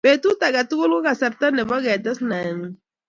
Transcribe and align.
Petut 0.05 0.39
age 0.47 0.61
tugul 0.69 0.91
ko 0.95 0.99
kasarta 1.07 1.47
nebo 1.55 1.75
ketes 1.85 2.19
naengung 2.27 2.75